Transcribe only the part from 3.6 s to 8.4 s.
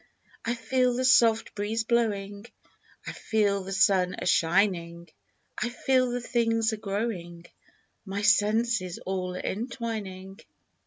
the sun a shining, I feel the things a growing, My